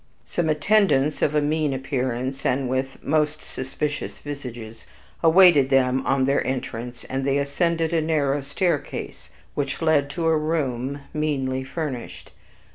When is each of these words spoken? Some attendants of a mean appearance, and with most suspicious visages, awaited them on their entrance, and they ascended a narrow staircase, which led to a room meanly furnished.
Some 0.25 0.49
attendants 0.49 1.21
of 1.21 1.35
a 1.35 1.41
mean 1.43 1.75
appearance, 1.75 2.43
and 2.43 2.67
with 2.67 3.03
most 3.03 3.43
suspicious 3.43 4.17
visages, 4.17 4.87
awaited 5.21 5.69
them 5.69 6.03
on 6.07 6.25
their 6.25 6.43
entrance, 6.43 7.03
and 7.03 7.23
they 7.23 7.37
ascended 7.37 7.93
a 7.93 8.01
narrow 8.01 8.41
staircase, 8.41 9.29
which 9.53 9.79
led 9.79 10.09
to 10.09 10.25
a 10.25 10.35
room 10.35 11.01
meanly 11.13 11.63
furnished. 11.63 12.31